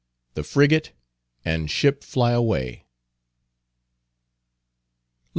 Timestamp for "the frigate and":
0.33-1.69